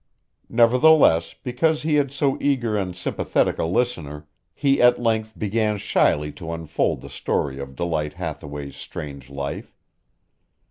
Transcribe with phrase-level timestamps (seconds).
[0.49, 6.31] Nevertheless, because he had so eager and sympathetic a listener, he at length began shyly
[6.31, 9.75] to unfold the story of Delight Hathaway's strange life.